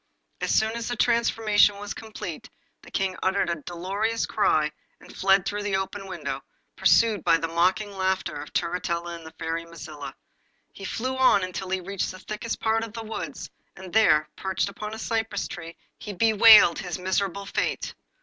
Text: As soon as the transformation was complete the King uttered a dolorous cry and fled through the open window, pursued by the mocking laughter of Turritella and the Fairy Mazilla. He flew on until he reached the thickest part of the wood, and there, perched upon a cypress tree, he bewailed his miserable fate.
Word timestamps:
As 0.39 0.49
soon 0.49 0.71
as 0.71 0.87
the 0.87 0.95
transformation 0.95 1.77
was 1.77 1.93
complete 1.93 2.49
the 2.81 2.89
King 2.89 3.15
uttered 3.21 3.51
a 3.51 3.61
dolorous 3.67 4.25
cry 4.25 4.71
and 4.99 5.15
fled 5.15 5.45
through 5.45 5.61
the 5.61 5.75
open 5.75 6.07
window, 6.07 6.41
pursued 6.75 7.23
by 7.23 7.37
the 7.37 7.47
mocking 7.47 7.95
laughter 7.95 8.33
of 8.41 8.51
Turritella 8.51 9.13
and 9.17 9.27
the 9.27 9.33
Fairy 9.37 9.63
Mazilla. 9.63 10.15
He 10.73 10.85
flew 10.85 11.15
on 11.17 11.43
until 11.43 11.69
he 11.69 11.81
reached 11.81 12.09
the 12.09 12.17
thickest 12.17 12.59
part 12.59 12.83
of 12.83 12.93
the 12.93 13.03
wood, 13.03 13.37
and 13.75 13.93
there, 13.93 14.27
perched 14.35 14.69
upon 14.69 14.95
a 14.95 14.97
cypress 14.97 15.47
tree, 15.47 15.77
he 15.99 16.13
bewailed 16.13 16.79
his 16.79 16.97
miserable 16.97 17.45
fate. 17.45 17.93